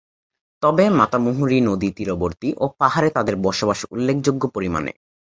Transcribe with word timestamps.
তবে 0.63 0.85
মাতামুহুরী 0.89 1.57
নদী 1.61 1.89
তীরবর্তী 1.91 2.49
ও 2.57 2.65
পাহাড়ে 2.77 3.09
তাদের 3.09 3.35
বসবাস 3.37 3.79
উল্লেখ্যযোগ্য 3.91 4.43
পরিমাণে। 4.47 4.91